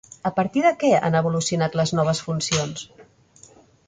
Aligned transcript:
A 0.27 0.29
partir 0.37 0.61
de 0.67 0.69
què 0.83 0.89
han 1.09 1.17
evolucionat 1.19 1.77
les 1.81 1.93
noves 1.99 2.21
funcions? 2.29 2.87